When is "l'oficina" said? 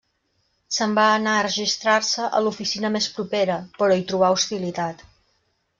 2.47-2.93